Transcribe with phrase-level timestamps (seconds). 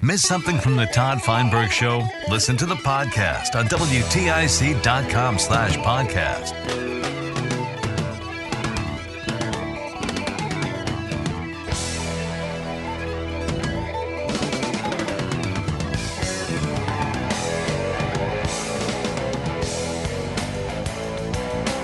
[0.00, 2.06] Miss something from the Todd Feinberg Show?
[2.30, 6.54] Listen to the podcast on WTIC.com slash podcast.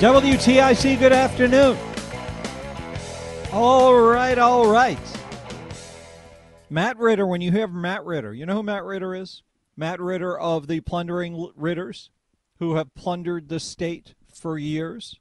[0.00, 1.78] WTIC, good afternoon.
[3.52, 4.98] All right, all right.
[6.74, 9.44] Matt Ritter, when you hear Matt Ritter, you know who Matt Ritter is?
[9.76, 12.10] Matt Ritter of the plundering Ritters,
[12.58, 15.20] who have plundered the state for years,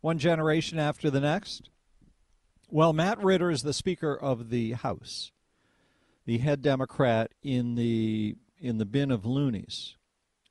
[0.00, 1.70] one generation after the next.
[2.68, 5.30] Well, Matt Ritter is the Speaker of the House,
[6.26, 9.94] the head Democrat in the in the bin of loonies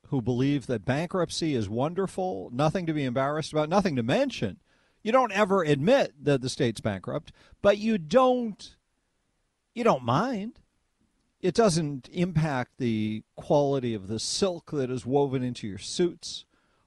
[0.06, 4.60] who believe that bankruptcy is wonderful, nothing to be embarrassed about, nothing to mention.
[5.02, 8.77] You don't ever admit that the state's bankrupt, but you don't
[9.74, 10.60] you don't mind.
[11.40, 16.44] It doesn't impact the quality of the silk that is woven into your suits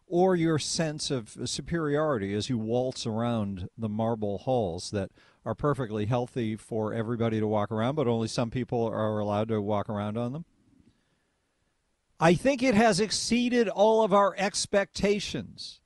[0.08, 5.10] or your sense of superiority as you waltz around the marble halls that
[5.46, 9.62] are perfectly healthy for everybody to walk around, but only some people are allowed to
[9.62, 10.46] walk around on them.
[12.20, 15.80] I think it has exceeded all of our expectations,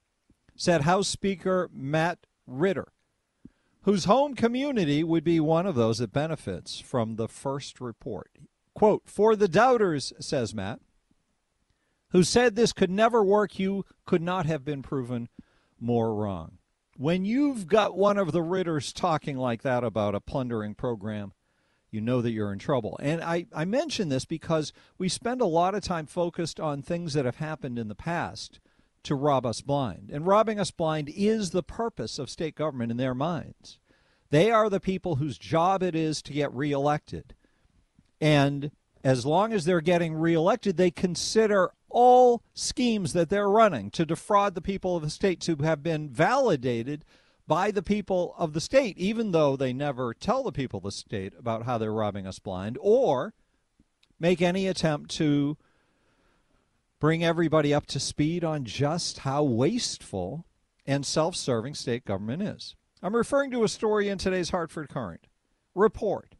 [0.55, 2.87] said House Speaker Matt Ritter,
[3.85, 8.31] whose home community would be one of those that benefits from the first report.
[8.73, 10.79] Quote, for the doubters, says Matt,
[12.09, 15.29] who said this could never work, you could not have been proven
[15.79, 16.57] more wrong.
[16.97, 21.33] When you've got one of the Ritters talking like that about a plundering program,
[21.91, 22.97] you know that you're in trouble.
[23.03, 27.13] And I, I mention this because we spend a lot of time focused on things
[27.13, 28.59] that have happened in the past
[29.05, 30.09] to rob us blind.
[30.11, 33.79] And robbing us blind is the purpose of state government in their minds.
[34.29, 37.35] They are the people whose job it is to get reelected.
[38.19, 38.71] And
[39.03, 44.55] as long as they're getting reelected, they consider all schemes that they're running to defraud
[44.55, 47.05] the people of the states who have been validated
[47.47, 50.91] by the people of the state, even though they never tell the people of the
[50.91, 53.33] state about how they're robbing us blind or
[54.19, 55.55] make any attempt to
[56.99, 60.45] bring everybody up to speed on just how wasteful
[60.85, 62.75] and self serving state government is.
[63.01, 65.27] I'm referring to a story in today's Hartford Courant.
[65.73, 66.35] Report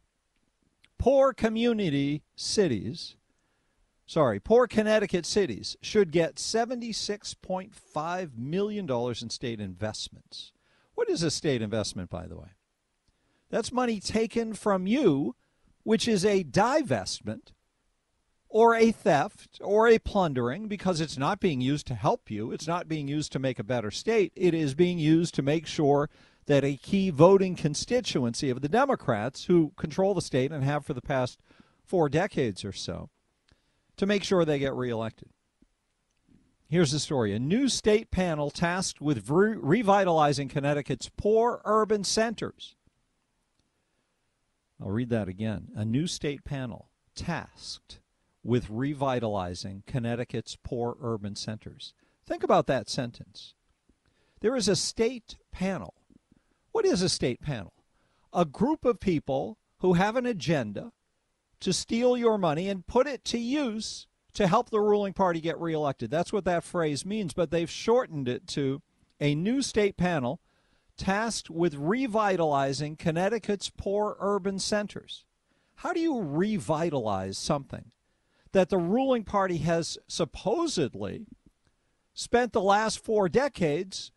[0.98, 3.16] Poor community cities,
[4.06, 10.52] sorry, poor Connecticut cities should get $76.5 million in state investments.
[10.94, 12.48] What is a state investment, by the way?
[13.50, 15.36] That's money taken from you,
[15.82, 17.52] which is a divestment
[18.56, 22.52] or a theft or a plundering because it's not being used to help you.
[22.52, 24.32] It's not being used to make a better state.
[24.34, 26.08] It is being used to make sure
[26.46, 30.94] that a key voting constituency of the Democrats, who control the state and have for
[30.94, 31.38] the past
[31.84, 33.10] four decades or so,
[33.98, 35.28] to make sure they get reelected.
[36.66, 37.34] Here's the story.
[37.34, 42.74] A new state panel tasked with re- revitalizing Connecticut's poor urban centers.
[44.80, 45.68] I'll read that again.
[45.76, 47.98] A new state panel tasked
[48.46, 51.92] with revitalizing Connecticut's poor urban centers.
[52.24, 53.54] Think about that sentence.
[54.40, 55.94] There is a state panel.
[56.70, 57.72] What is a state panel?
[58.32, 60.92] A group of people who have an agenda
[61.58, 65.58] to steal your money and put it to use to help the ruling party get
[65.58, 66.10] reelected.
[66.10, 68.80] That's what that phrase means, but they've shortened it to
[69.18, 70.40] a new state panel
[70.96, 75.24] tasked with revitalizing Connecticut's poor urban centers.
[75.76, 77.90] How do you revitalize something
[78.56, 81.26] that the ruling party has supposedly
[82.14, 84.12] spent the last four decades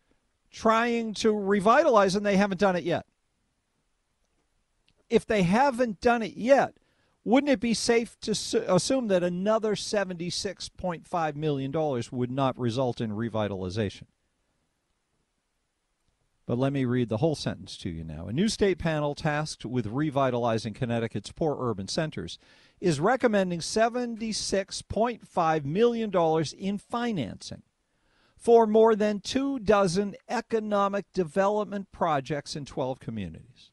[0.50, 3.04] trying to revitalize and they haven't done it yet?
[5.10, 6.78] If they haven't done it yet,
[7.22, 13.10] wouldn't it be safe to su- assume that another $76.5 million would not result in
[13.10, 14.04] revitalization?
[16.50, 18.26] But let me read the whole sentence to you now.
[18.26, 22.40] A new state panel tasked with revitalizing Connecticut's poor urban centers
[22.80, 26.12] is recommending $76.5 million
[26.58, 27.62] in financing
[28.36, 33.70] for more than two dozen economic development projects in 12 communities.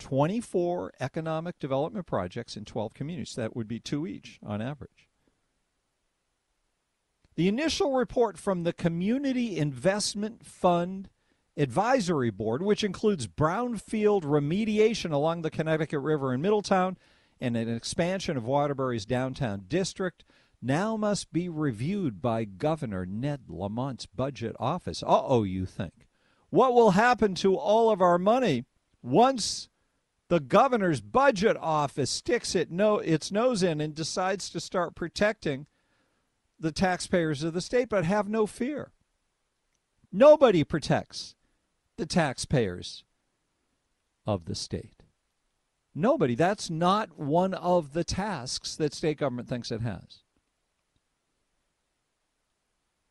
[0.00, 3.36] 24 economic development projects in 12 communities.
[3.36, 5.08] That would be two each on average.
[7.34, 11.08] The initial report from the Community Investment Fund
[11.56, 16.96] Advisory Board, which includes brownfield remediation along the Connecticut River in Middletown
[17.40, 20.24] and an expansion of Waterbury's downtown district,
[20.62, 25.02] now must be reviewed by Governor Ned Lamont's budget office.
[25.02, 26.06] Uh oh, you think.
[26.50, 28.64] What will happen to all of our money
[29.02, 29.68] once
[30.28, 35.66] the governor's budget office sticks it no, its nose in and decides to start protecting
[36.58, 37.88] the taxpayers of the state?
[37.90, 38.92] But have no fear.
[40.12, 41.34] Nobody protects
[42.02, 43.04] the taxpayers
[44.26, 45.04] of the state.
[45.94, 46.34] Nobody.
[46.34, 50.24] That's not one of the tasks that state government thinks it has.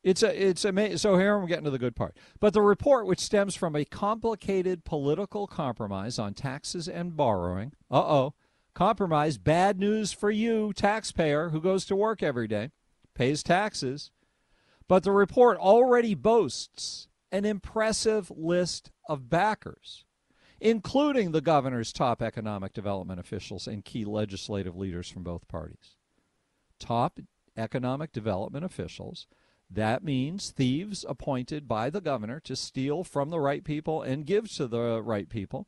[0.02, 0.98] It's a it's amazing.
[0.98, 2.18] So here we're getting to the good part.
[2.38, 8.04] But the report, which stems from a complicated political compromise on taxes and borrowing, uh
[8.04, 8.34] oh,
[8.74, 12.72] compromise, bad news for you, taxpayer who goes to work every day,
[13.14, 14.10] pays taxes.
[14.86, 20.04] But the report already boasts an impressive list of backers,
[20.60, 25.96] including the governor's top economic development officials and key legislative leaders from both parties.
[26.78, 27.18] Top
[27.56, 29.26] economic development officials
[29.74, 34.50] that means thieves appointed by the governor to steal from the right people and give
[34.52, 35.66] to the right people.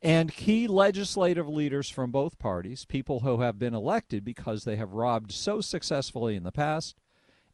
[0.00, 4.92] And key legislative leaders from both parties, people who have been elected because they have
[4.92, 6.96] robbed so successfully in the past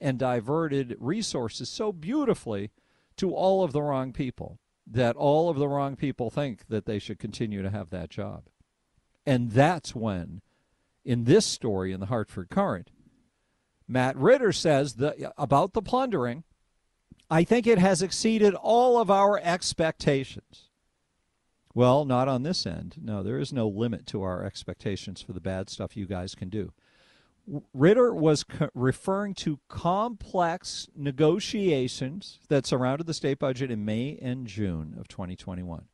[0.00, 2.70] and diverted resources so beautifully
[3.16, 6.98] to all of the wrong people that all of the wrong people think that they
[6.98, 8.44] should continue to have that job.
[9.24, 10.40] And that's when,
[11.04, 12.90] in this story in the Hartford Courant,
[13.86, 16.44] Matt Ritter says the, about the plundering,
[17.30, 20.70] I think it has exceeded all of our expectations.
[21.74, 22.96] Well, not on this end.
[23.00, 26.48] No, there is no limit to our expectations for the bad stuff you guys can
[26.48, 26.72] do.
[27.74, 34.46] Ritter was co- referring to complex negotiations that surrounded the state budget in May and
[34.46, 35.86] June of 2021.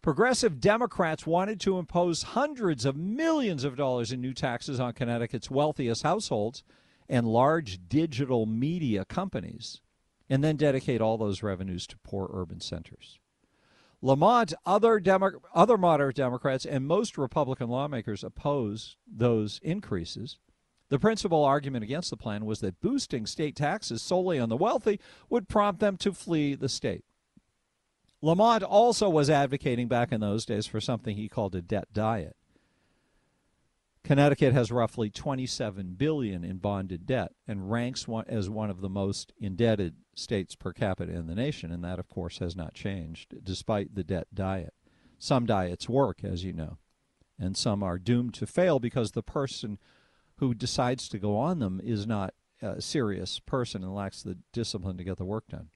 [0.00, 5.50] Progressive Democrats wanted to impose hundreds of millions of dollars in new taxes on Connecticut's
[5.50, 6.64] wealthiest households
[7.08, 9.80] and large digital media companies,
[10.30, 13.18] and then dedicate all those revenues to poor urban centers.
[14.00, 20.38] Lamont, other, Demo- other moderate Democrats, and most Republican lawmakers oppose those increases.
[20.92, 25.00] The principal argument against the plan was that boosting state taxes solely on the wealthy
[25.30, 27.06] would prompt them to flee the state.
[28.20, 32.36] Lamont also was advocating back in those days for something he called a debt diet.
[34.04, 38.90] Connecticut has roughly 27 billion in bonded debt and ranks one, as one of the
[38.90, 43.42] most indebted states per capita in the nation, and that of course has not changed
[43.42, 44.74] despite the debt diet.
[45.18, 46.76] Some diets work, as you know,
[47.38, 49.78] and some are doomed to fail because the person
[50.42, 54.96] who decides to go on them is not a serious person and lacks the discipline
[54.96, 55.68] to get the work done.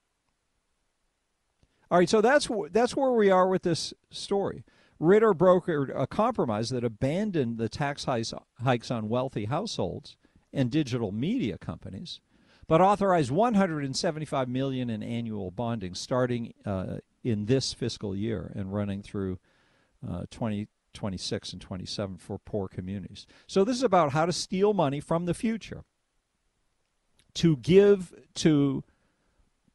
[1.89, 4.65] All right, so that's that's where we are with this story.
[4.99, 10.17] Ritter brokered a compromise that abandoned the tax hikes on wealthy households
[10.53, 12.19] and digital media companies,
[12.67, 19.01] but authorized 175 million in annual bonding starting uh, in this fiscal year and running
[19.01, 19.39] through
[20.05, 20.25] uh,
[20.97, 23.27] 2026 and 27 for poor communities.
[23.47, 25.85] So this is about how to steal money from the future
[27.35, 28.83] to give to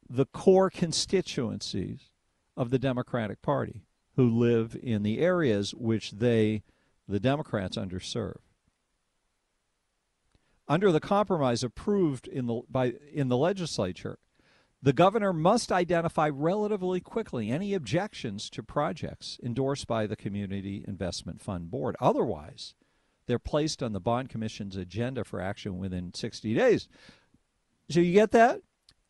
[0.09, 2.09] the core constituencies
[2.57, 3.83] of the Democratic Party
[4.15, 6.63] who live in the areas which they,
[7.07, 8.39] the Democrats, underserve.
[10.67, 14.17] Under the compromise approved in the, by, in the legislature,
[14.83, 21.41] the governor must identify relatively quickly any objections to projects endorsed by the Community Investment
[21.41, 21.95] Fund Board.
[22.00, 22.73] Otherwise,
[23.27, 26.88] they're placed on the Bond Commission's agenda for action within 60 days.
[27.89, 28.61] So you get that?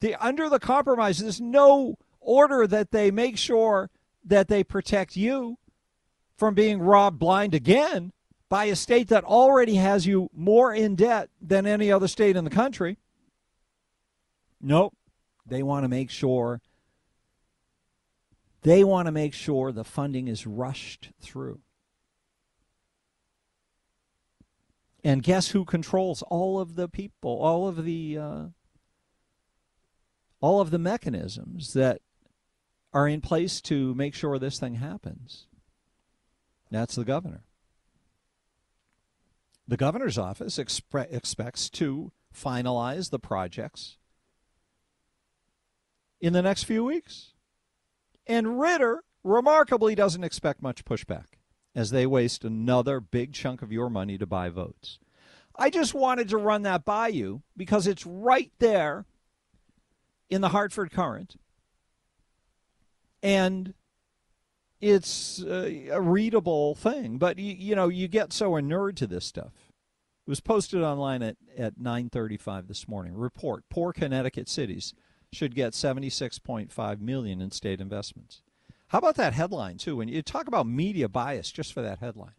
[0.01, 3.89] The, under the compromise, there's no order that they make sure
[4.25, 5.57] that they protect you
[6.35, 8.11] from being robbed blind again
[8.49, 12.43] by a state that already has you more in debt than any other state in
[12.43, 12.97] the country.
[14.59, 14.93] Nope.
[15.45, 16.62] They want to make sure
[18.63, 21.62] they want to make sure the funding is rushed through.
[25.03, 28.45] And guess who controls all of the people, all of the uh,
[30.39, 32.01] all of the mechanisms that
[32.93, 35.48] are in place to make sure this thing happens?
[36.69, 37.43] That's the governor.
[39.67, 43.98] The governor's office expre- expects to finalize the projects
[46.21, 47.33] in the next few weeks.
[48.27, 51.25] And Ritter remarkably doesn't expect much pushback
[51.75, 54.99] as they waste another big chunk of your money to buy votes.
[55.55, 59.05] I just wanted to run that by you because it's right there
[60.29, 61.35] in the Hartford Courant.
[63.21, 63.73] And
[64.79, 69.51] it's a readable thing, but you, you know, you get so inured to this stuff.
[70.25, 73.13] It was posted online at, at 9:35 this morning.
[73.13, 74.93] Report: Poor Connecticut cities
[75.31, 78.41] should get 76.5 million in state investments.
[78.88, 79.95] How about that headline too?
[79.95, 82.33] When you talk about media bias just for that headline.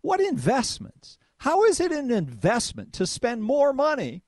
[0.00, 1.18] What investments?
[1.38, 4.22] How is it an investment to spend more money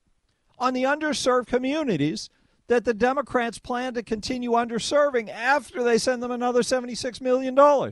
[0.57, 2.29] on the underserved communities
[2.67, 7.57] that the Democrats plan to continue underserving after they send them another $76 million?
[7.59, 7.91] All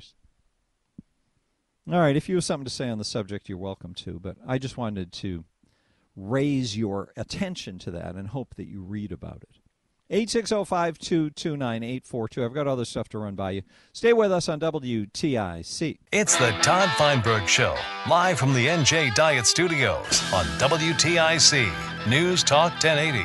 [1.88, 4.58] right, if you have something to say on the subject, you're welcome to, but I
[4.58, 5.44] just wanted to
[6.16, 9.59] raise your attention to that and hope that you read about it.
[10.12, 12.44] 860-522-9842.
[12.44, 13.62] I've got other stuff to run by you.
[13.94, 16.00] Stay with us on WTIC.
[16.12, 17.76] It's the Todd Feinberg Show,
[18.10, 21.72] live from the NJ Diet Studios on WTIC
[22.08, 23.24] News Talk 1080.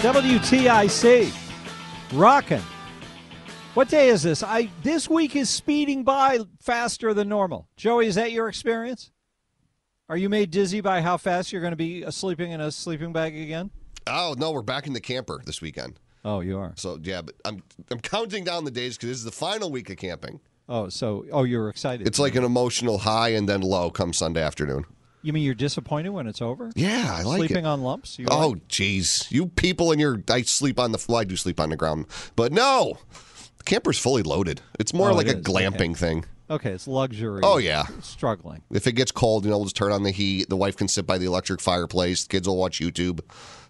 [0.00, 1.30] WTIC.
[2.14, 2.62] Rockin'.
[3.74, 4.42] What day is this?
[4.42, 7.68] I this week is speeding by faster than normal.
[7.76, 9.10] Joey, is that your experience?
[10.10, 12.72] Are you made dizzy by how fast you're going to be uh, sleeping in a
[12.72, 13.70] sleeping bag again?
[14.08, 16.00] Oh no, we're back in the camper this weekend.
[16.24, 16.72] Oh, you are.
[16.74, 17.62] So yeah, but I'm
[17.92, 20.40] I'm counting down the days because this is the final week of camping.
[20.68, 22.08] Oh, so oh, you're excited.
[22.08, 24.84] It's like an emotional high and then low come Sunday afternoon.
[25.22, 26.72] You mean you're disappointed when it's over?
[26.74, 27.68] Yeah, I like sleeping it.
[27.68, 28.18] on lumps.
[28.18, 31.36] You oh, like- jeez, you people in your I sleep on the well, I do
[31.36, 32.98] sleep on the ground, but no,
[33.58, 34.60] the camper's fully loaded.
[34.80, 35.94] It's more Oh, like it a glamping Okay.
[35.94, 36.24] thing.
[36.50, 37.40] Okay, it's luxury.
[37.44, 37.84] Oh, yeah.
[38.02, 38.62] struggling.
[38.72, 40.48] If it gets cold, you know, we'll just turn on the heat.
[40.48, 42.24] The wife can sit by the electric fireplace.
[42.24, 43.20] The kids will watch YouTube.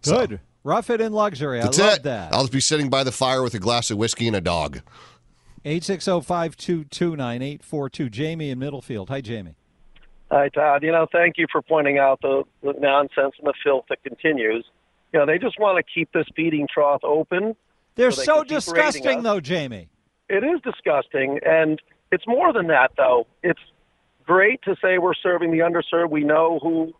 [0.00, 0.40] So, Good.
[0.64, 1.60] Rough it in luxury.
[1.60, 2.02] That's I love it.
[2.04, 2.32] that.
[2.32, 4.80] I'll just be sitting by the fire with a glass of whiskey and a dog.
[5.64, 8.10] 860-522-9842.
[8.10, 9.08] Jamie in Middlefield.
[9.08, 9.54] Hi, Jamie.
[10.30, 10.82] Hi, Todd.
[10.82, 14.64] You know, thank you for pointing out the, the nonsense and the filth that continues.
[15.12, 17.56] You know, they just want to keep this feeding trough open.
[17.96, 19.88] They're So they so can keep raiding disgusting, though, Jamie.
[20.28, 23.26] It is disgusting, and it's more than that, though.
[23.42, 23.60] It's
[24.24, 26.10] great to say we're serving the underserved.
[26.10, 26.92] We know who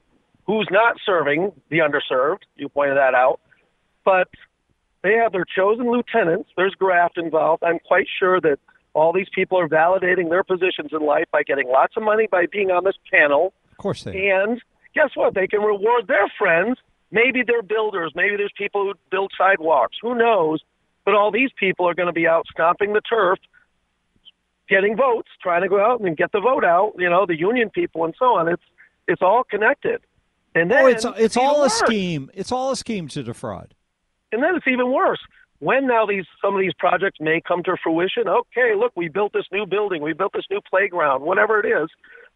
[0.46, 2.40] who's not serving the underserved.
[2.56, 3.40] You pointed that out,
[4.04, 4.28] but
[5.02, 6.50] they have their chosen lieutenants.
[6.56, 7.62] There's graft involved.
[7.62, 8.58] I'm quite sure that
[8.92, 12.46] all these people are validating their positions in life by getting lots of money by
[12.46, 13.52] being on this panel.
[13.70, 14.30] Of course they.
[14.30, 14.60] And
[14.94, 15.34] guess what?
[15.34, 16.78] They can reward their friends.
[17.10, 18.12] Maybe they're builders.
[18.14, 19.96] Maybe there's people who build sidewalks.
[20.02, 20.60] Who knows?
[21.04, 23.38] But all these people are going to be out stomping the turf,
[24.70, 26.92] getting votes, trying to go out and get the vote out.
[26.96, 28.48] You know, the union people and so on.
[28.48, 28.62] It's
[29.08, 30.00] it's all connected.
[30.54, 31.74] And oh, then Oh, it's it's all a worse.
[31.74, 32.30] scheme.
[32.32, 33.74] It's all a scheme to defraud.
[34.32, 35.18] And then it's even worse.
[35.58, 39.32] When now these some of these projects may come to fruition, okay, look, we built
[39.34, 41.90] this new building, we built this new playground, whatever it is,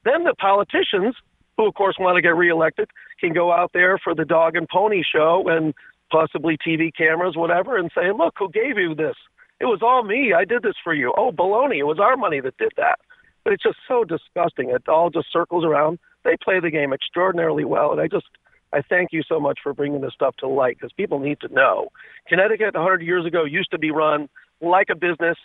[0.05, 1.15] then the politicians,
[1.57, 4.69] who of course want to get reelected, can go out there for the dog and
[4.69, 5.73] pony show and
[6.13, 9.17] possibly TV cameras, whatever, and say, Look, who gave you this?
[9.61, 10.33] It was all me.
[10.37, 11.13] I did this for you.
[11.17, 11.79] Oh, baloney.
[11.79, 12.99] It was our money that did that.
[13.45, 14.71] But it's just so disgusting.
[14.71, 15.99] It all just circles around.
[16.25, 18.27] They play the game extraordinarily well, and I just
[18.75, 21.49] I thank you so much for bringing this stuff to light because people need to
[21.49, 21.89] know.
[22.29, 24.29] Connecticut 100 years ago used to be run
[24.61, 25.37] like a business,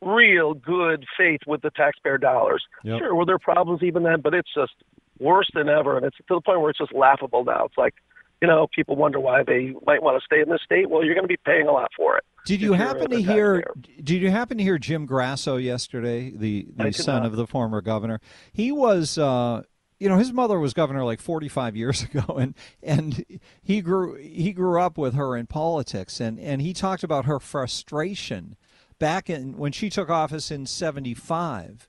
[0.00, 2.64] real good faith with the taxpayer dollars.
[2.84, 2.98] Yep.
[3.00, 4.72] Sure, were there problems even then, but it's just
[5.18, 7.64] worse than ever, and it's to the point where it's just laughable now.
[7.64, 7.94] It's like,
[8.42, 10.90] you know, people wonder why they might want to stay in this state.
[10.90, 12.24] Well, you're going to be paying a lot for it.
[12.44, 13.64] Did you happen to hear?
[14.02, 17.26] Did you happen to hear Jim Grasso yesterday, the the son not.
[17.26, 18.20] of the former governor?
[18.52, 19.62] He was, uh,
[19.98, 23.24] you know, his mother was governor like 45 years ago, and and
[23.62, 27.40] he grew he grew up with her in politics, and and he talked about her
[27.40, 28.56] frustration
[28.98, 31.88] back in when she took office in 75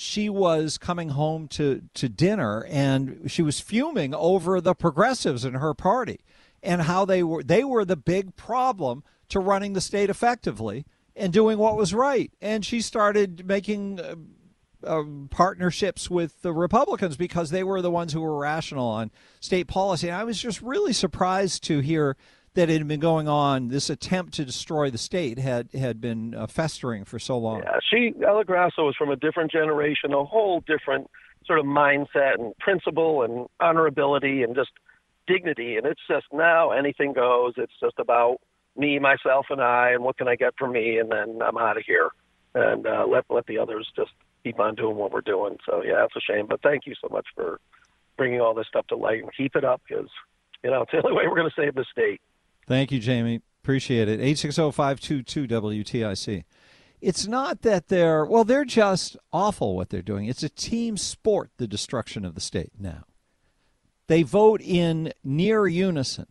[0.00, 5.54] she was coming home to, to dinner and she was fuming over the progressives in
[5.54, 6.20] her party
[6.62, 10.86] and how they were they were the big problem to running the state effectively
[11.16, 14.14] and doing what was right and she started making uh,
[14.86, 19.66] uh, partnerships with the Republicans because they were the ones who were rational on state
[19.66, 20.06] policy.
[20.06, 22.16] And I was just really surprised to hear
[22.54, 23.68] that had been going on.
[23.68, 27.62] This attempt to destroy the state had had been uh, festering for so long.
[27.62, 31.10] Yeah, she Ella Grasso was from a different generation, a whole different
[31.46, 34.70] sort of mindset and principle and honorability and just
[35.26, 35.76] dignity.
[35.76, 37.54] And it's just now anything goes.
[37.56, 38.38] It's just about
[38.76, 41.76] me, myself, and I, and what can I get from me, and then I'm out
[41.76, 42.10] of here,
[42.54, 44.12] and uh, let let the others just
[44.44, 45.58] keep on doing what we're doing.
[45.66, 46.46] So yeah, it's a shame.
[46.48, 47.60] But thank you so much for
[48.16, 50.08] bringing all this stuff to light and keep it up because
[50.62, 52.20] you know it's the only way we're going to save the state.
[52.68, 53.40] Thank you, Jamie.
[53.64, 54.20] Appreciate it.
[54.20, 56.44] 860-522-WTIC.
[57.00, 60.26] It's not that they're well, they're just awful what they're doing.
[60.26, 63.04] It's a team sport, the destruction of the state now.
[64.08, 66.26] They vote in near unison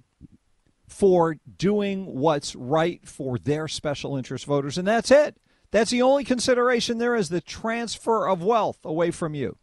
[0.87, 5.37] for doing what's right for their special interest voters, and that's it.
[5.71, 9.57] That's the only consideration there is the transfer of wealth away from you.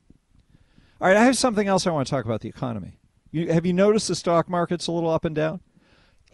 [1.00, 3.00] All right, I have something else I want to talk about the economy.
[3.30, 5.60] You, have you noticed the stock market's a little up and down?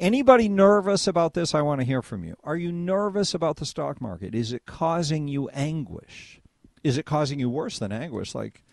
[0.01, 1.55] Anybody nervous about this?
[1.55, 2.35] I want to hear from you.
[2.43, 4.35] Are you nervous about the stock market?
[4.35, 6.41] Is it causing you anguish?
[6.83, 8.65] Is it causing you worse than anguish, like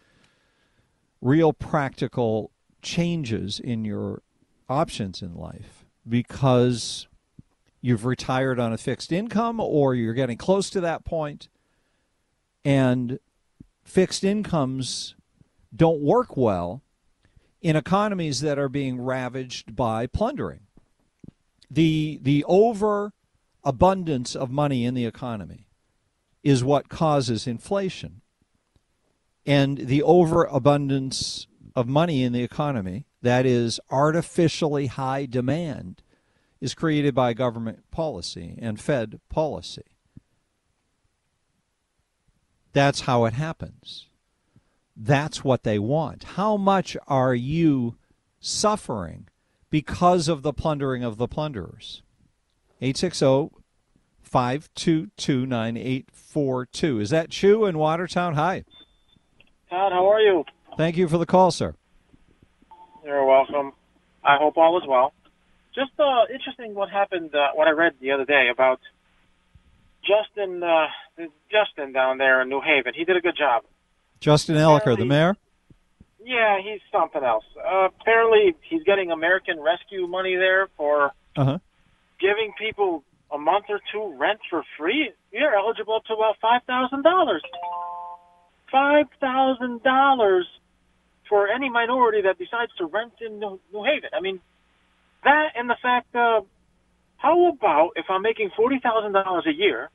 [1.21, 4.21] real practical changes in your
[4.69, 7.07] options in life because
[7.81, 11.49] you've retired on a fixed income or you're getting close to that point
[12.63, 13.19] and
[13.83, 15.15] fixed incomes
[15.75, 16.83] don't work well
[17.61, 20.66] in economies that are being ravaged by plundering.
[21.69, 25.67] The the overabundance of money in the economy
[26.43, 28.21] is what causes inflation.
[29.45, 36.01] And the overabundance of money in the economy, that is artificially high demand,
[36.59, 39.83] is created by government policy and Fed policy.
[42.73, 44.07] That's how it happens.
[44.95, 46.23] That's what they want.
[46.23, 47.97] How much are you
[48.39, 49.27] suffering
[49.69, 52.01] because of the plundering of the plunderers?
[52.81, 53.49] 860
[54.23, 56.99] 522 9842.
[56.99, 58.35] Is that Chu in Watertown?
[58.35, 58.63] Hi.
[59.69, 60.45] Todd, how are you?
[60.77, 61.75] Thank you for the call, sir.
[63.03, 63.73] You're welcome.
[64.23, 65.13] I hope all is well.
[65.73, 68.79] Just uh, interesting what happened, uh, what I read the other day about
[70.01, 70.87] Justin, uh,
[71.51, 72.93] Justin down there in New Haven.
[72.95, 73.63] He did a good job.
[74.19, 75.35] Justin Elicker, the mayor?
[76.23, 77.45] Yeah, he's something else.
[77.57, 81.59] Uh, apparently, he's getting American Rescue money there for uh-huh.
[82.19, 85.11] giving people a month or two rent for free.
[85.31, 87.43] You're eligible up to about five thousand dollars.
[88.71, 90.47] Five thousand dollars
[91.29, 94.09] for any minority that decides to rent in New, New Haven.
[94.13, 94.39] I mean,
[95.23, 96.41] that and the fact, uh,
[97.17, 99.89] how about if I'm making forty thousand dollars a year,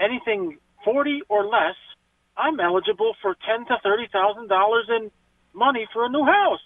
[0.00, 1.76] anything forty or less,
[2.36, 5.10] I'm eligible for ten to thirty thousand dollars in
[5.52, 6.60] money for a new house.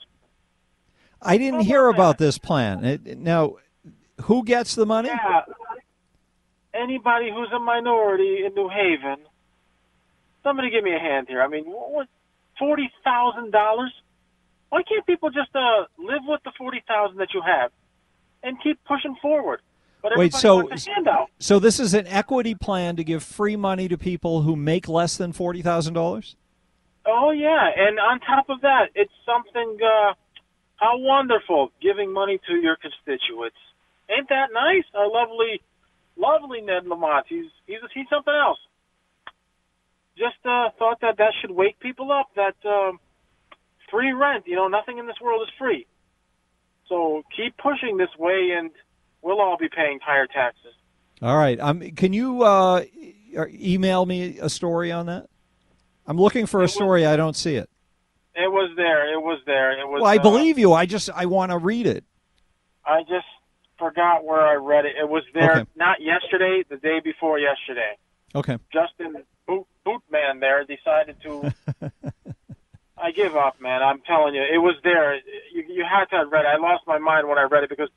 [1.20, 2.85] I didn't hear about this plan.
[2.85, 3.57] It, now,
[4.22, 5.09] who gets the money?
[5.09, 5.42] Yeah,
[6.74, 9.24] anybody who's a minority in New Haven.
[10.42, 11.42] Somebody give me a hand here.
[11.42, 12.09] I mean, what
[12.59, 13.92] forty thousand dollars?
[14.70, 17.72] Why can't people just uh, live with the forty thousand that you have
[18.42, 19.61] and keep pushing forward?
[20.02, 20.68] But Wait, so
[21.38, 25.16] so this is an equity plan to give free money to people who make less
[25.16, 26.37] than forty thousand dollars?
[27.04, 29.78] Oh yeah, and on top of that, it's something.
[29.82, 30.14] Uh,
[30.76, 33.56] how wonderful giving money to your constituents.
[34.08, 34.84] Ain't that nice?
[34.94, 35.61] Our lovely,
[36.16, 37.26] lovely Ned Lamont.
[37.28, 38.58] He's he's he's something else.
[40.16, 42.28] Just uh, thought that that should wake people up.
[42.37, 42.54] That.
[42.64, 43.00] Um,
[43.90, 44.44] free rent.
[44.46, 45.87] You know, nothing in this world is free.
[46.88, 48.70] So keep pushing this way, and
[49.22, 50.74] we'll all be paying higher taxes.
[51.22, 51.59] All right.
[51.59, 52.85] Um, can you uh,
[53.52, 55.28] email me a story on that?
[56.07, 57.04] I'm looking for a was, story.
[57.04, 57.68] I don't see it.
[58.35, 59.12] It was there.
[59.12, 59.78] It was there.
[59.78, 60.02] It was.
[60.02, 60.72] Well, I uh, believe you.
[60.72, 62.04] I just I want to read it.
[62.87, 63.26] I just
[63.78, 64.96] forgot where I read it.
[64.98, 65.70] It was there okay.
[65.76, 67.96] not yesterday, the day before yesterday.
[68.35, 68.57] Okay.
[68.72, 71.52] Justin Boot Bootman there decided to
[73.00, 73.83] I give up, man.
[73.83, 75.16] I'm telling you, it was there.
[75.52, 76.48] You, you had to have read it.
[76.48, 77.90] I lost my mind when I read it because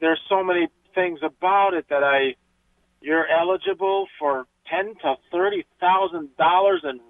[0.00, 2.34] there's so many things about it that I.
[3.00, 7.00] You're eligible for ten to thirty thousand dollars in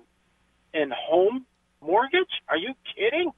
[0.78, 1.46] in home
[1.80, 2.42] mortgage.
[2.48, 3.30] Are you kidding?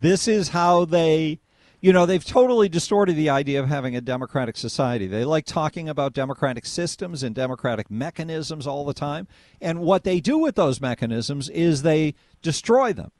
[0.00, 1.40] This is how they
[1.84, 5.06] you know, they've totally distorted the idea of having a democratic society.
[5.06, 9.28] They like talking about democratic systems and democratic mechanisms all the time.
[9.60, 13.12] And what they do with those mechanisms is they destroy them.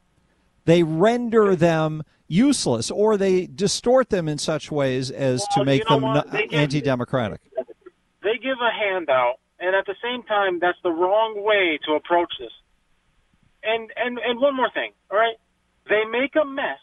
[0.65, 5.89] They render them useless or they distort them in such ways as well, to make
[5.89, 7.41] you know them anti democratic.
[8.23, 12.33] They give a handout, and at the same time, that's the wrong way to approach
[12.39, 12.53] this.
[13.63, 15.37] And, and, and one more thing, all right?
[15.89, 16.79] They make a mess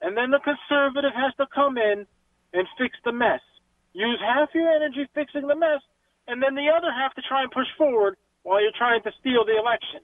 [0.00, 2.06] and then the conservative has to come in
[2.52, 3.40] and fix the mess.
[3.92, 5.80] Use half your energy fixing the mess,
[6.28, 9.44] and then the other half to try and push forward while you're trying to steal
[9.44, 10.00] the election.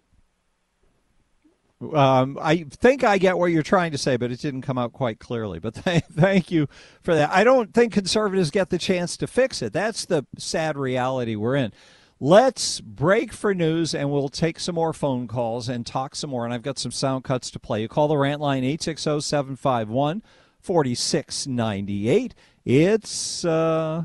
[1.95, 4.93] Um, I think I get what you're trying to say, but it didn't come out
[4.93, 5.59] quite clearly.
[5.59, 6.69] But th- thank you
[7.03, 7.31] for that.
[7.31, 9.73] I don't think conservatives get the chance to fix it.
[9.73, 11.73] That's the sad reality we're in.
[12.21, 16.45] Let's break for news and we'll take some more phone calls and talk some more.
[16.45, 17.83] And I've got some sound cuts to play.
[17.83, 20.23] You call the rant line 860 751
[20.61, 22.35] 4698.
[22.65, 23.45] It's.
[23.45, 24.05] Uh,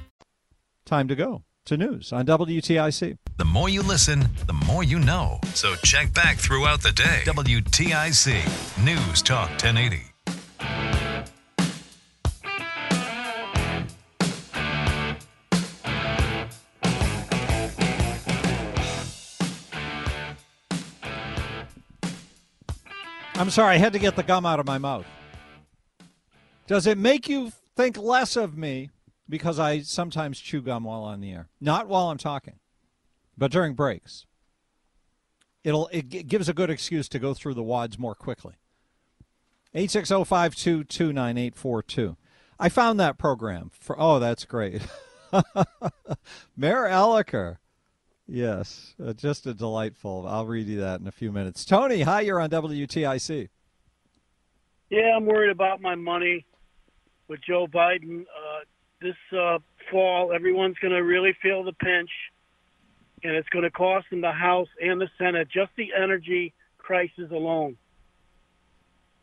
[0.85, 3.17] Time to go to news on WTIC.
[3.37, 5.39] The more you listen, the more you know.
[5.53, 7.21] So check back throughout the day.
[7.25, 10.11] WTIC News Talk 1080.
[23.35, 25.05] I'm sorry, I had to get the gum out of my mouth.
[26.67, 28.91] Does it make you think less of me
[29.31, 31.49] because I sometimes chew gum while on the air?
[31.59, 32.59] Not while I'm talking,
[33.35, 34.27] but during breaks.
[35.63, 38.53] It'll it gi- gives a good excuse to go through the wads more quickly.
[39.73, 42.15] 860-522-9842.
[42.59, 44.81] I found that program for Oh, that's great.
[46.55, 47.57] Mayor Elicker.
[48.27, 50.25] Yes, uh, just a delightful.
[50.27, 51.65] I'll read you that in a few minutes.
[51.65, 53.49] Tony, hi, you're on WTIC.
[54.89, 56.45] Yeah, I'm worried about my money
[57.27, 58.21] with Joe Biden.
[58.21, 58.59] Uh,
[59.01, 59.59] this uh,
[59.89, 62.09] fall, everyone's going to really feel the pinch,
[63.23, 67.31] and it's going to cost them the House and the Senate, just the energy crisis
[67.31, 67.77] alone.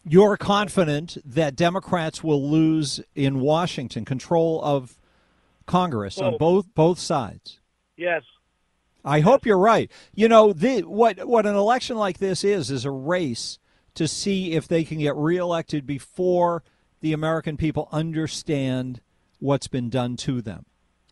[0.04, 4.98] You're confident that Democrats will lose in Washington control of
[5.66, 6.38] Congress on Both.
[6.38, 7.60] both both sides.
[7.96, 8.22] Yes.
[9.04, 9.90] I hope you're right.
[10.14, 13.58] You know, the, what what an election like this is is a race
[13.94, 16.62] to see if they can get reelected before
[17.00, 19.00] the American people understand
[19.38, 20.66] what's been done to them.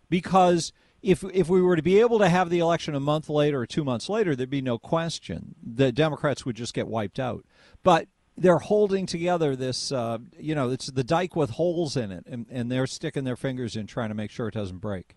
[0.08, 3.60] Because if if we were to be able to have the election a month later
[3.60, 7.44] or 2 months later, there'd be no question the Democrats would just get wiped out.
[7.82, 12.26] But they're holding together this, uh, you know, it's the dike with holes in it,
[12.26, 15.16] and, and they're sticking their fingers in trying to make sure it doesn't break.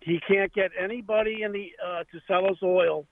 [0.00, 3.06] He can't get anybody in the uh, to sell us oil.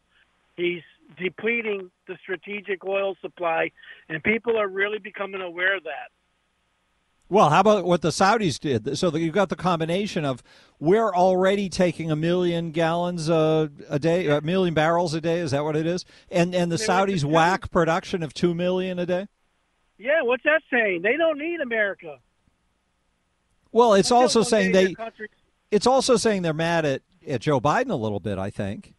[0.57, 0.83] He's
[1.19, 3.73] depleting the strategic oil supply,
[4.09, 6.11] and people are really becoming aware of that.
[7.29, 8.97] Well, how about what the Saudis did?
[8.97, 10.43] So you've got the combination of
[10.79, 15.41] we're already taking a million gallons a, a day, a million barrels a day.
[15.41, 16.05] Is that what it is?
[16.31, 19.27] And and the They Saudis whack production of two million a day.
[19.99, 21.03] Yeah, what's that saying?
[21.03, 22.19] They don't need America.
[23.73, 24.95] Well, it's Until also saying they.
[24.95, 25.29] Country...
[25.71, 28.39] It's also saying they're mad at, at Joe Biden a little bit.
[28.39, 28.95] I think.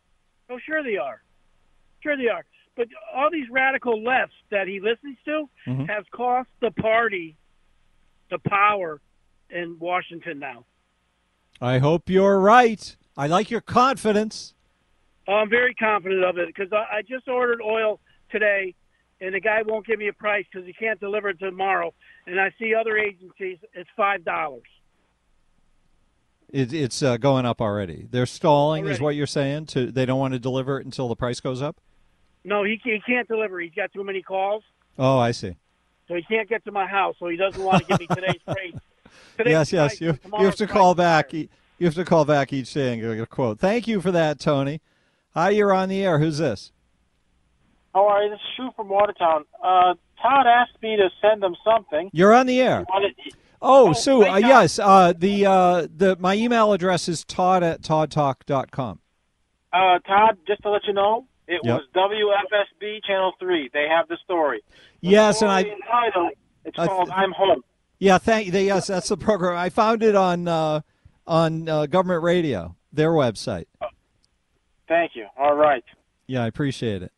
[0.50, 1.22] Oh, sure they are.
[2.02, 2.44] Sure they are.
[2.76, 5.90] But all these radical lefts that he listens to Mhm.
[5.90, 7.36] has cost the party
[8.30, 9.02] the power
[9.50, 10.66] in Washington now.
[11.62, 12.96] I hope you're right.
[13.18, 14.54] I like your confidence.
[15.28, 18.00] Oh, I'm very confident of it because I, I just ordered oil
[18.32, 18.76] today,
[19.20, 21.94] and the guy won't give me a price because he can't deliver it tomorrow.
[22.28, 24.62] And I see other agencies, it's five dollars.
[26.50, 28.08] It, it's uh, going up already.
[28.10, 29.66] They're stalling, is what you're saying.
[29.68, 31.78] To they don't want to deliver it until the price goes up.
[32.46, 33.60] No, he, he can't deliver.
[33.60, 34.63] He's got too many calls,
[34.98, 35.56] Oh, I see.
[36.08, 37.15] So he can't get to my house.
[37.20, 38.76] So he doesn't want to give me today's rate.
[39.38, 40.02] Today's yes, yes.
[40.02, 41.34] You, you have to call back.
[41.34, 41.48] You
[41.82, 43.60] have to call back each day and get a quote.
[43.60, 44.82] Thank you for that, Tony.
[45.34, 46.20] Hi, you're on the air.
[46.20, 46.72] Who's this?
[47.93, 48.30] How are you?
[48.32, 49.46] This is Shu from Watertown.
[49.63, 52.10] Uh, Todd asked me to send him something.
[52.13, 52.80] You're on the air.
[52.80, 53.15] He wanted-
[53.60, 54.24] Oh, Sue.
[54.24, 54.78] Uh, yes.
[54.78, 59.00] Uh, the uh, the my email address is todd at toddtalk.com.
[59.74, 61.82] Uh, Todd, just to let you know, it Yep.
[61.82, 63.70] was WFSB Channel 3.
[63.74, 64.62] They have the story.
[65.02, 66.32] The Yes, and I- story entitled,
[66.66, 67.64] it's I called I'm Home.
[68.00, 68.60] Yeah, thank you.
[68.60, 69.58] yes, that's the program.
[69.58, 70.82] I found it on uh,
[71.26, 73.66] on uh, government radio, their website.
[74.88, 75.26] Thank you.
[75.38, 75.84] All right.
[76.28, 77.12] Yeah, I appreciate it.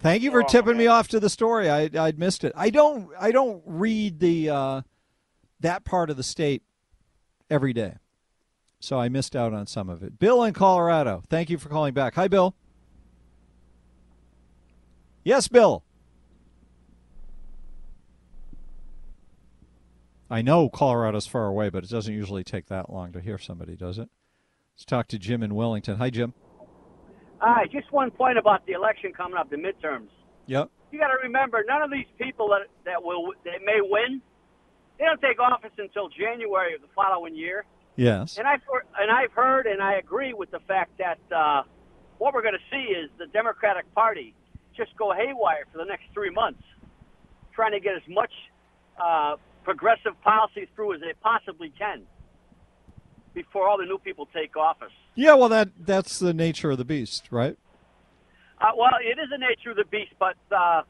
[0.00, 1.68] Thank you for tipping me off to the story.
[1.70, 2.52] I I'd missed it.
[2.56, 4.82] I don't I don't read the uh,
[5.60, 6.62] that part of the state
[7.50, 7.94] every day,
[8.80, 10.18] so I missed out on some of it.
[10.18, 11.22] Bill in Colorado.
[11.28, 12.14] Thank you for calling back.
[12.14, 12.54] Hi, Bill.
[15.26, 15.82] Yes, Bill.
[20.30, 23.74] I know Colorado's far away, but it doesn't usually take that long to hear somebody,
[23.74, 24.08] does it?
[24.76, 25.96] Let's talk to Jim in Wellington.
[25.96, 26.32] Hi, Jim.
[27.38, 30.10] Hi, just one point about the election coming up, the midterms.
[30.46, 30.70] Yep.
[30.92, 34.22] You got to remember, none of these people that that will that may win,
[34.96, 37.64] they don't take office until January of the following year.
[37.96, 38.38] Yes.
[38.38, 41.64] And I've heard, and I've heard, and I agree with the fact that uh,
[42.18, 44.32] what we're going to see is the Democratic Party
[44.76, 46.62] just go haywire for the next three months,
[47.54, 48.32] trying to get as much
[49.02, 52.02] uh, progressive policy through as they possibly can
[53.34, 54.92] before all the new people take office.
[55.14, 57.56] Yeah, well, that that's the nature of the beast, right?
[58.60, 60.82] Uh, well, it is the nature of the beast, but uh,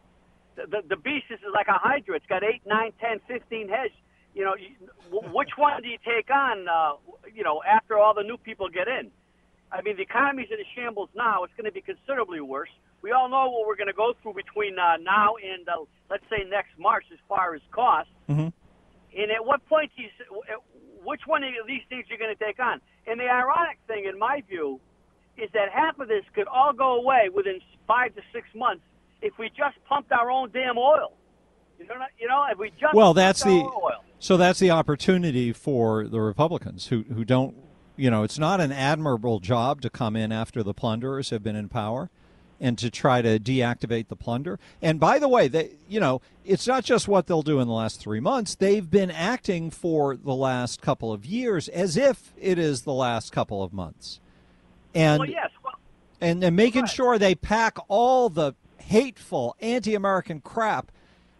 [0.54, 2.16] the, the the beast is like a hydra.
[2.16, 3.94] It's got eight, nine, ten, fifteen heads.
[4.34, 4.68] You know, you,
[5.10, 6.68] w- which one do you take on?
[6.68, 6.92] Uh,
[7.34, 9.10] you know, after all the new people get in.
[9.72, 11.42] I mean, the economy's in a shambles now.
[11.44, 12.70] It's going to be considerably worse.
[13.02, 16.24] We all know what we're going to go through between uh, now and uh, let's
[16.30, 18.10] say next March as far as costs.
[18.28, 18.48] Mm-hmm.
[19.18, 20.08] And at what point do you,
[21.04, 22.80] which one of these things you're going to take on?
[23.06, 24.80] And the ironic thing, in my view,
[25.36, 28.82] is that half of this could all go away within five to six months
[29.22, 31.12] if we just pumped our own damn oil.
[31.78, 34.04] You know, you know, if we just Well, pumped that's our the oil.
[34.18, 37.54] so that's the opportunity for the Republicans who who don't,
[37.96, 41.56] you know, it's not an admirable job to come in after the plunderers have been
[41.56, 42.10] in power
[42.60, 44.58] and to try to deactivate the plunder.
[44.80, 47.74] And by the way, they you know, it's not just what they'll do in the
[47.74, 48.54] last 3 months.
[48.54, 53.32] They've been acting for the last couple of years as if it is the last
[53.32, 54.20] couple of months.
[54.94, 55.50] And well, yes.
[55.62, 55.74] Well,
[56.20, 60.90] and, and making sure they pack all the hateful anti-American crap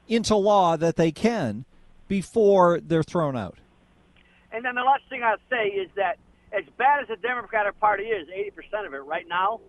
[0.09, 1.65] into law that they can
[2.09, 3.59] before they're thrown out.
[4.53, 6.19] And then the last thing I'd say is that
[6.57, 9.61] as bad as the Democratic Party is, 80% of it right now,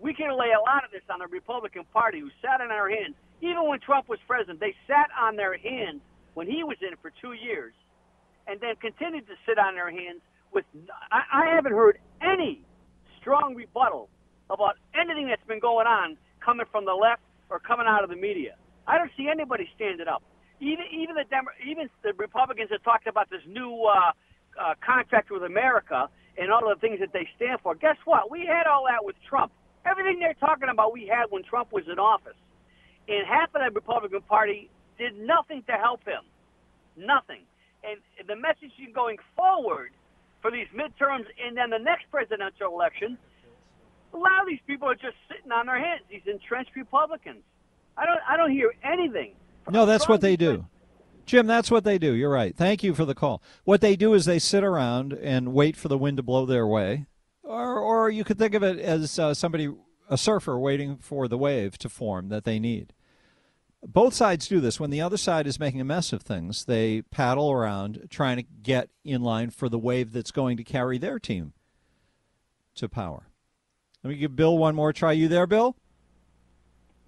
[0.00, 2.88] we can lay a lot of this on the Republican Party who sat on their
[2.90, 3.14] hands.
[3.42, 6.00] Even when Trump was president, they sat on their hands
[6.34, 7.74] when he was in for two years
[8.46, 10.64] and then continued to sit on their hands with,
[11.12, 12.64] I, I haven't heard any
[13.20, 14.08] strong rebuttal
[14.50, 18.16] about anything that's been going on coming from the left or coming out of the
[18.16, 18.56] media.
[18.86, 20.22] I don't see anybody standing up.
[20.60, 24.12] Even even the Demo- even the Republicans that talked about this new uh,
[24.60, 27.74] uh, contract with America and all the things that they stand for.
[27.74, 28.30] Guess what?
[28.30, 29.52] We had all that with Trump.
[29.86, 32.36] Everything they're talking about, we had when Trump was in office.
[33.08, 36.22] And half of the Republican Party did nothing to help him.
[36.96, 37.42] Nothing.
[37.84, 39.92] And the messaging going forward
[40.40, 43.18] for these midterms and then the next presidential election,
[44.14, 46.02] a lot of these people are just sitting on their hands.
[46.10, 47.42] These entrenched Republicans.
[47.96, 48.20] I don't.
[48.28, 49.34] I don't hear anything.
[49.70, 50.64] No, that's what they do.
[51.26, 52.12] Jim, that's what they do.
[52.12, 52.56] You're right.
[52.56, 53.42] Thank you for the call.
[53.64, 56.66] What they do is they sit around and wait for the wind to blow their
[56.66, 57.06] way.
[57.42, 59.72] Or, or you could think of it as uh, somebody,
[60.08, 62.92] a surfer, waiting for the wave to form that they need.
[63.86, 64.80] Both sides do this.
[64.80, 68.44] When the other side is making a mess of things, they paddle around trying to
[68.62, 71.52] get in line for the wave that's going to carry their team
[72.76, 73.28] to power.
[74.02, 75.12] Let me give Bill one more try.
[75.12, 75.76] You there, Bill?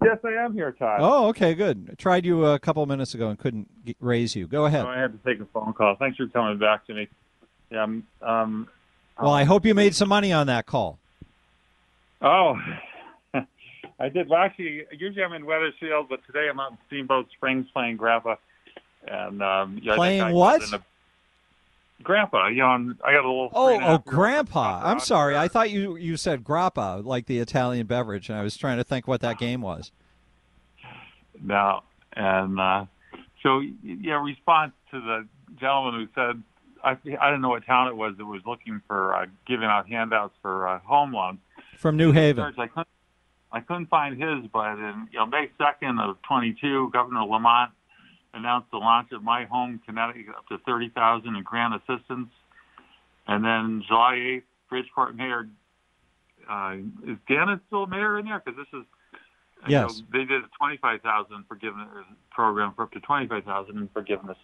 [0.03, 0.99] Yes, I am here, Todd.
[1.01, 1.89] Oh, okay, good.
[1.91, 4.45] I tried you a couple of minutes ago and couldn't get, raise you.
[4.47, 4.85] Go ahead.
[4.85, 5.95] Oh, I had to take a phone call.
[5.95, 7.07] Thanks for coming back to me.
[7.71, 8.67] Yeah, um, um,
[9.19, 10.99] Well, I hope you made some money on that call.
[12.21, 12.55] oh,
[13.99, 14.29] I did.
[14.29, 18.35] Well, actually, usually I'm in Wethersfield, but today I'm out in Steamboat Springs playing Grandpa.
[19.07, 20.61] And um, yeah, Playing what?
[20.73, 20.83] a-
[22.03, 23.49] Grandpa, you know, I'm- I got a little.
[23.53, 24.81] Oh, oh, Grandpa.
[24.83, 25.35] I'm sorry.
[25.35, 28.83] I thought you you said grappa, like the Italian beverage, and I was trying to
[28.83, 29.91] think what that game was.
[31.41, 31.83] now,
[32.13, 32.85] and uh,
[33.43, 35.27] so yeah, response to the
[35.59, 36.43] gentleman who said,
[36.83, 39.87] I I don't know what town it was that was looking for uh, giving out
[39.87, 41.39] handouts for uh, home loans.
[41.77, 42.53] From New Haven.
[42.57, 42.87] I couldn't,
[43.51, 47.71] I couldn't find his, but in you know May 2nd of 22, Governor Lamont
[48.37, 52.29] announced the launch of My Home Connecticut up to 30,000 in grant assistance,
[53.27, 55.49] and then July 8th, Bridgeport Mayor
[56.49, 58.41] uh, is Ganim still mayor in there?
[58.43, 58.85] Because this is
[59.67, 59.89] Yes.
[59.89, 61.87] know, they did a 25,000 forgiveness
[62.31, 64.37] program for up to 25,000 in forgiveness.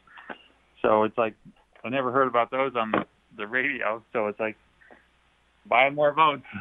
[0.81, 1.35] So it's like
[1.83, 3.05] I never heard about those on the,
[3.37, 4.03] the radio.
[4.11, 4.57] So it's like
[5.65, 6.43] buying more votes.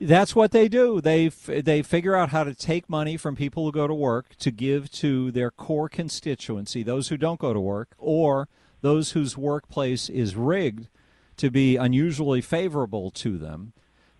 [0.00, 1.02] That's what they do.
[1.02, 4.50] They they figure out how to take money from people who go to work to
[4.50, 8.48] give to their core constituency, those who don't go to work, or
[8.80, 10.88] those whose workplace is rigged
[11.36, 13.74] to be unusually favorable to them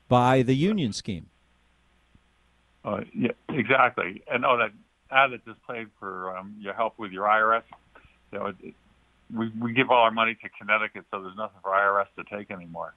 [0.06, 1.30] by the union scheme.
[2.84, 4.22] Uh, yeah, exactly.
[4.30, 4.72] And oh, that
[5.10, 7.62] ad that just played for um, your help with your IRS.
[8.32, 8.74] You know, it, it,
[9.34, 12.50] we we give all our money to Connecticut, so there's nothing for IRS to take
[12.50, 12.94] anymore.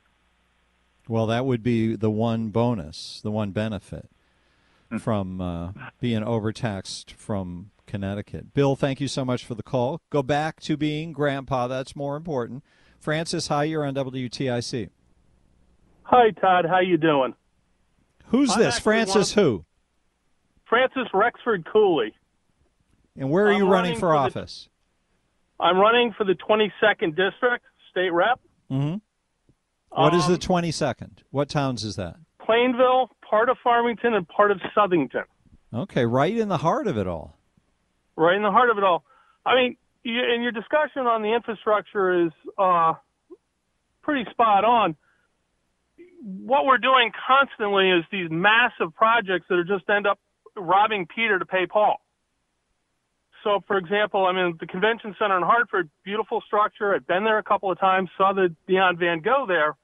[1.07, 4.09] Well, that would be the one bonus, the one benefit
[4.99, 8.53] from uh, being overtaxed from Connecticut.
[8.53, 9.99] Bill, thank you so much for the call.
[10.09, 11.67] Go back to being grandpa.
[11.67, 12.63] That's more important.
[12.99, 13.65] Francis, hi.
[13.65, 14.89] You're on WTIC.
[16.03, 16.65] Hi, Todd.
[16.69, 17.33] How you doing?
[18.27, 18.79] Who's I'm this?
[18.79, 19.65] Francis one who?
[20.69, 22.13] Francis Rexford Cooley.
[23.17, 24.69] And where are I'm you running running for for the- office?
[25.59, 28.39] I'm running for the 22nd district, state rep.
[28.69, 28.95] hmm
[29.95, 31.19] What is Um, the 22nd?
[31.31, 32.15] What towns is that?
[32.39, 35.23] Plainville, part of Farmington, and part of Southington.
[35.73, 37.37] Okay, right in the heart of it all.
[38.15, 39.03] right in the heart of it all.
[39.45, 42.93] I mean, you, and your discussion on the infrastructure is uh,
[44.03, 44.95] pretty spot on.
[46.23, 50.19] What we're doing constantly is these massive projects that are just end up
[50.55, 51.97] robbing Peter to pay Paul.
[53.43, 56.93] So, for example, I mean, the convention center in Hartford, beautiful structure.
[56.95, 59.75] I've been there a couple of times, saw the Beyond Van Gogh there.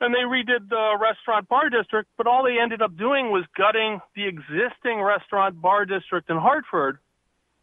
[0.00, 4.00] And they redid the restaurant bar district, but all they ended up doing was gutting
[4.16, 6.98] the existing restaurant bar district in Hartford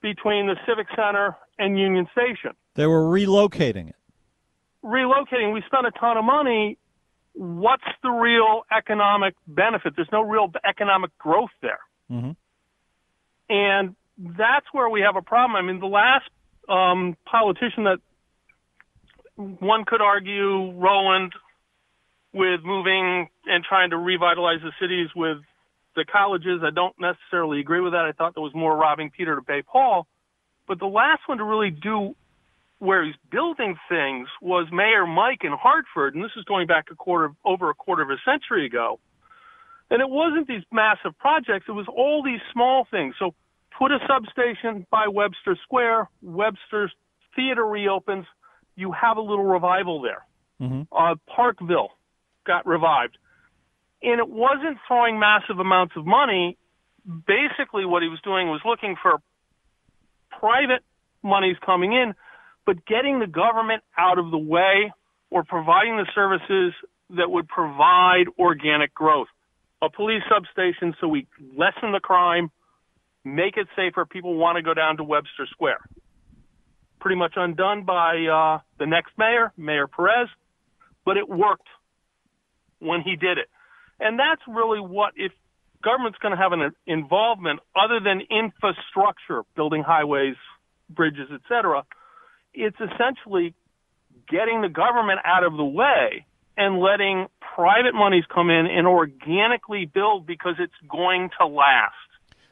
[0.01, 2.51] between the Civic Center and Union Station.
[2.75, 3.95] They were relocating it.
[4.83, 6.77] Relocating, we spent a ton of money.
[7.33, 9.93] What's the real economic benefit?
[9.95, 11.79] There's no real economic growth there.
[12.09, 12.31] hmm
[13.49, 15.55] And that's where we have a problem.
[15.55, 16.29] I mean, the last
[16.69, 17.97] um, politician that
[19.35, 21.33] one could argue, Rowland,
[22.37, 25.37] with moving and trying to revitalize the cities with
[25.95, 28.05] the colleges, I don't necessarily agree with that.
[28.05, 30.07] I thought there was more robbing Peter to pay Paul.
[30.67, 32.15] But the last one to really do
[32.79, 36.95] where he's building things was Mayor Mike in Hartford, and this is going back a
[36.95, 38.99] quarter, over a quarter of a century ago.
[39.89, 43.15] And it wasn't these massive projects; it was all these small things.
[43.17, 43.33] So,
[43.77, 46.09] put a substation by Webster Square.
[46.21, 46.91] Webster's
[47.35, 48.25] Theater reopens.
[48.75, 50.25] You have a little revival there.
[50.59, 51.91] hmm Uh, Parkville
[52.47, 53.17] got revived,
[54.01, 56.57] and it wasn't throwing massive amounts of money.
[57.05, 59.19] Basically, what he was doing was looking for
[60.39, 60.83] private
[61.23, 62.13] monies coming in,
[62.65, 64.91] but getting the government out of the way
[65.29, 66.73] or providing the services
[67.11, 69.27] that would provide organic growth.
[69.81, 72.49] A police substation so we lessen the crime,
[73.23, 74.05] make it safer.
[74.05, 75.79] People want to go down to Webster Square.
[76.99, 80.29] Pretty much undone by uh, the next mayor, Mayor Perez,
[81.05, 81.67] but it worked
[82.79, 83.47] when he did it.
[83.99, 85.31] And that's really what, if
[85.83, 90.35] government's going to have an involvement other than infrastructure, building highways,
[90.89, 91.83] bridges, etc.,
[92.53, 93.53] it's essentially
[94.29, 96.25] getting the government out of the way
[96.57, 101.93] and letting private monies come in and organically build because it's going to last.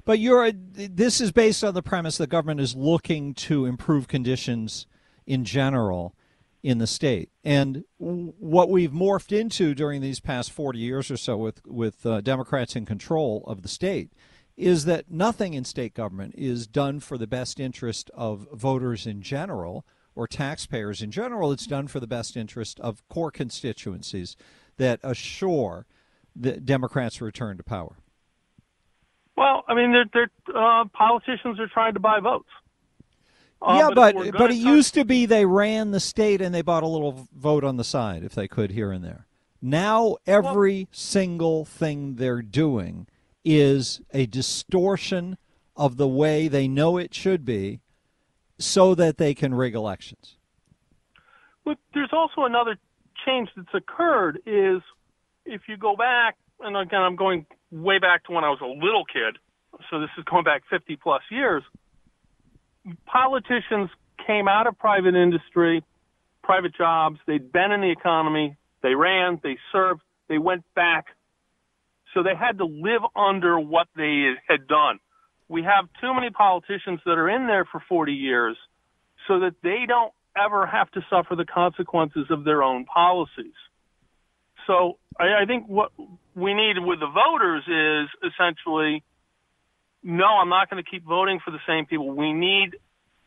[0.05, 4.85] But you're this is based on the premise that government is looking to improve conditions
[5.25, 6.13] in general
[6.65, 7.29] in the state.
[7.43, 12.21] And what we've morphed into during these past 40 years or so with with uh,
[12.21, 14.13] Democrats in control of the state
[14.57, 19.21] is that nothing in state government is done for the best interest of voters in
[19.21, 21.51] general or taxpayers in general.
[21.51, 24.35] It's done for the best interest of core constituencies
[24.77, 25.85] that assure
[26.35, 27.97] the Democrats' return to power.
[29.37, 30.09] Well, I mean, they're,
[30.47, 32.49] they're, uh, politicians are trying to buy votes.
[33.65, 36.53] Uh, yeah, if but but, it talk- used to be they ran the state and
[36.53, 39.25] they bought a little vote on the side if they could here and there.
[39.61, 43.07] Now every single thing they're doing
[43.43, 45.37] is a distortion
[45.75, 47.81] of the way they know it should be
[48.59, 50.37] so that they can rig elections.
[51.63, 52.77] But there's also another
[53.25, 54.81] change that's occurred is
[55.45, 58.67] if you go back, and again, I'm going way back to when I was a
[58.67, 59.37] little kid,
[59.89, 61.63] so this is going back 50 plus years.
[63.05, 63.89] Politicians
[64.27, 65.83] came out of private industry,
[66.43, 67.19] private jobs.
[67.27, 68.57] They'd been in the economy.
[68.83, 71.07] They ran, they served, they went back
[72.13, 74.99] So they had to live under what they had done.
[75.49, 78.57] We have too many politicians that are in there for 40 years
[79.27, 83.53] so that they don't ever have to suffer the consequences of their own policies.
[84.67, 85.91] So I, I think what
[86.35, 89.03] we need with the voters is essentially,
[90.05, 92.11] no, I'm not going to keep voting for the same people.
[92.11, 92.75] We need,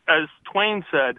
[0.07, 1.17] as Twain said,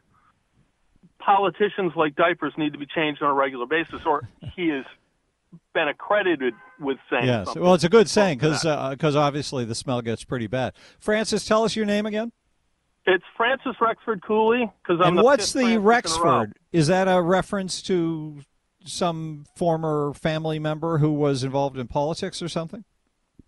[1.19, 4.87] politicians like diapers need to be changed on a regular basis, or he has
[5.75, 7.47] been accredited with saying Yes.
[7.47, 7.63] something.
[7.63, 10.73] Well, it's a good saying because because uh, obviously the smell gets pretty bad.
[10.99, 12.33] Francis, tell us your name again.
[13.07, 15.81] It's Francis Rexford Cooley because I'm and the what's the Francis in a
[16.25, 16.39] row.
[16.39, 16.53] Rexford?
[16.73, 18.41] Is that a reference to
[18.87, 22.85] some former family member who was involved in politics or something?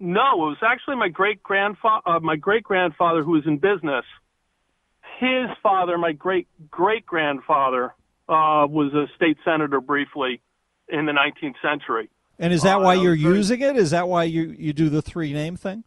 [0.03, 4.05] No, it was actually my great grandfather, uh, my great grandfather who was in business.
[5.21, 7.95] His father, my great great grandfather,
[8.29, 10.41] uh, was a state senator briefly
[10.89, 12.11] in the 19th century.
[12.41, 13.77] And is that Uh, why you're very- using it?
[13.77, 15.85] Is that why you, you do the three name thing?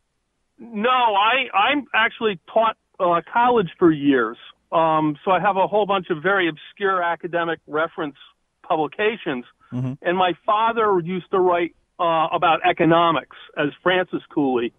[0.57, 4.37] No, I I'm actually taught uh, college for years,
[4.71, 8.15] um, so I have a whole bunch of very obscure academic reference
[8.63, 9.43] publications.
[9.73, 9.93] Mm-hmm.
[10.01, 14.73] And my father used to write uh, about economics as Francis Cooley,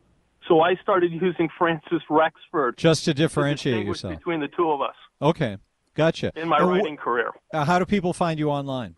[0.48, 4.18] so I started using Francis Rexford Just to differentiate distinguish yourself.
[4.18, 5.56] between the two of us Okay,
[5.94, 6.30] gotcha.
[6.36, 7.30] in my And wh- writing career.
[7.54, 8.94] uh, how do people find you online?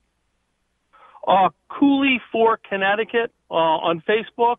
[1.27, 4.57] Uh, Cooley for Connecticut uh, on Facebook,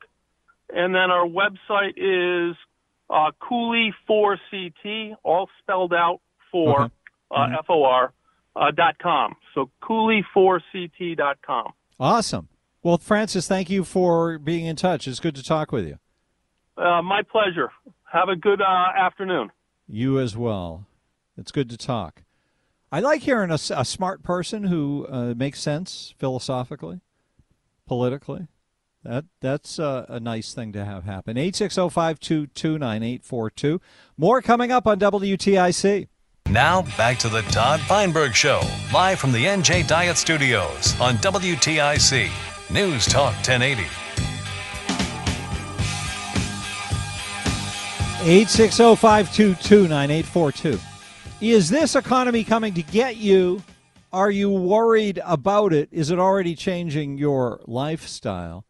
[0.70, 2.56] and then our website is
[3.10, 6.94] uh, Cooley for CT, all spelled out for Okay.
[7.32, 8.14] uh, F O R
[8.56, 9.36] uh, dot com.
[9.56, 11.72] So Cooley for CT dot com.
[12.00, 12.48] Awesome.
[12.82, 15.08] Well, Francis, thank you for being in touch.
[15.08, 16.00] It's good to talk with you.
[16.78, 17.70] Uh, my pleasure.
[18.12, 19.50] Have a good uh, afternoon.
[19.88, 20.86] You as well.
[21.38, 22.24] It's good to talk.
[22.92, 27.02] I like hearing a smart person who uh, makes sense philosophically,
[27.86, 28.48] politically.
[29.04, 31.38] That that's uh, a nice thing to have happen.
[31.38, 33.80] Eight six zero five two two nine eight four two.
[34.18, 36.08] More coming up on WTIC.
[36.50, 38.62] Now, back to the Todd Feinberg Show,
[38.92, 42.32] live from the NJ Diet Studios on WTIC.
[42.72, 43.84] News Talk 1080.
[48.22, 50.78] Eight six zero five two two nine eight four two.
[51.42, 53.64] Is this economy coming to get you?
[54.14, 55.90] Are you worried about it?
[55.92, 58.66] Is it already changing your lifestyle?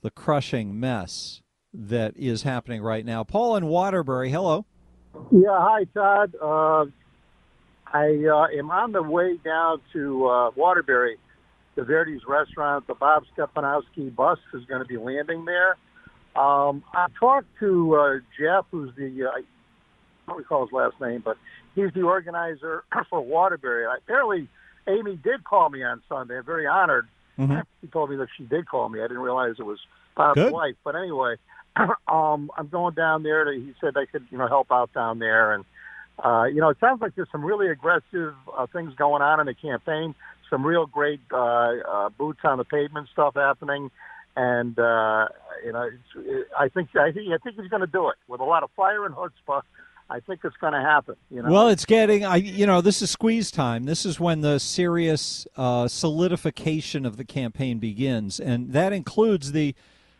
[0.00, 1.42] The crushing mess
[1.74, 3.22] that is happening right now.
[3.22, 4.64] Paul in Waterbury, hello.
[5.30, 6.34] Yeah, hi, Todd.
[6.40, 6.86] Uh,
[7.92, 11.18] I uh, am on the way down to uh, Waterbury,
[11.76, 12.86] the Verdi's restaurant.
[12.86, 15.76] The Bob Stefanowski bus is going to be landing there.
[16.34, 19.42] Um, I talked to uh, Jeff, who's the, uh, I
[20.26, 21.36] don't recall his last name, but
[21.74, 23.86] he's the organizer for Waterbury.
[23.98, 24.48] Apparently,
[24.88, 26.38] Amy did call me on Sunday.
[26.38, 27.08] I'm very honored.
[27.82, 29.00] He told me that she did call me.
[29.00, 29.78] I didn't realize it was
[30.16, 30.52] Bob's Good.
[30.52, 30.76] wife.
[30.84, 31.36] But anyway,
[32.08, 33.44] um, I'm going down there.
[33.44, 35.64] To, he said I could, you know, help out down there, and
[36.24, 39.46] uh, you know, it sounds like there's some really aggressive uh, things going on in
[39.46, 40.14] the campaign.
[40.50, 43.90] Some real great uh, uh, boots on the pavement stuff happening,
[44.36, 45.28] and uh,
[45.64, 48.40] you know, it, I think I think I think he's going to do it with
[48.40, 49.62] a lot of fire and chutzpah.
[50.08, 51.16] I think it's going to happen.
[51.30, 51.50] You know.
[51.50, 53.84] Well, it's getting, I you know, this is squeeze time.
[53.84, 59.74] This is when the serious uh, solidification of the campaign begins, and that includes the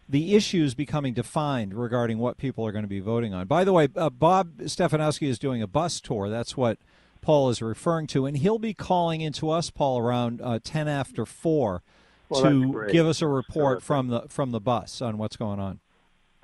[0.08, 3.46] the issues becoming defined regarding what people are going to be voting on.
[3.46, 6.28] By the way, uh, Bob Stefanowski is doing a bus tour.
[6.28, 6.78] That's what
[7.20, 11.26] Paul is referring to, and he'll be calling into us, Paul, around uh, ten after
[11.26, 11.82] four
[12.28, 15.80] Well, to give us a report from the from the bus on what's going on.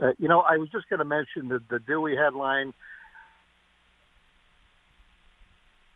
[0.00, 2.74] Uh, you know, I was just going to mention the, the Dewey headline.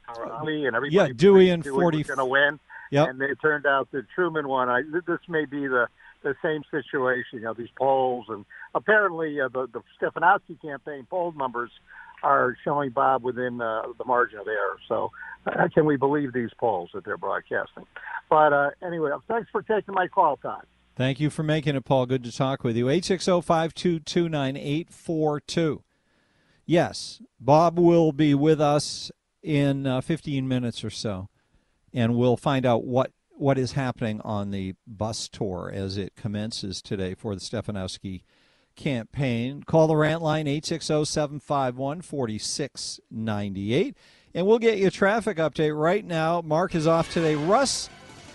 [0.09, 2.61] And everybody Yeah, Dewey and Dewey 40 was going to win.
[2.93, 3.09] Yep.
[3.09, 4.69] And it turned out that Truman won.
[4.69, 5.89] I, this may be the
[6.23, 7.39] the same situation.
[7.39, 11.71] You know, these polls and apparently uh, the the Stefanowski campaign poll numbers
[12.23, 14.79] are showing Bob within uh, the margin of error.
[14.89, 15.11] So,
[15.47, 17.85] uh, can we believe these polls that they're broadcasting?
[18.29, 20.67] But uh, anyway, thanks for taking my call, Todd.
[20.97, 22.07] Thank you for making it, Paul.
[22.07, 22.89] Good to talk with you.
[22.89, 25.83] 860 522 9842.
[26.65, 29.13] Yes, Bob will be with us
[29.43, 31.29] in uh, 15 minutes or so,
[31.93, 36.83] and we'll find out what, what is happening on the bus tour as it commences
[36.83, 38.23] today for the Stefanowski
[38.77, 39.63] campaign.
[39.67, 43.97] Call the rant line 860 751 4698,
[44.35, 46.43] and we'll get you a traffic update right now.
[46.43, 47.35] Mark is off today.
[47.35, 47.89] Russ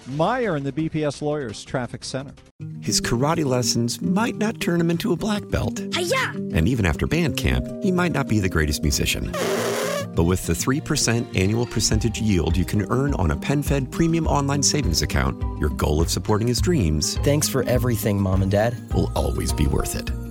[0.08, 2.34] Meyer in the BPS Lawyers Traffic Center.
[2.82, 5.80] His karate lessons might not turn him into a black belt.
[5.94, 6.32] Hiya!
[6.54, 9.32] And even after band camp, he might not be the greatest musician.
[10.16, 14.64] But with the 3% annual percentage yield you can earn on a PenFed premium online
[14.64, 18.76] savings account, your goal of supporting his dreams Thanks for everything, Mom and Dad.
[18.94, 20.31] will always be worth it.